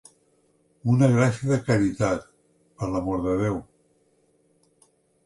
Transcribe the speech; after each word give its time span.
Una 0.93 1.09
gràcia 1.15 1.49
de 1.51 1.59
caritat, 1.67 2.23
per 2.79 2.89
l'amor 2.95 3.21
de 3.27 3.37
Déu. 3.43 3.61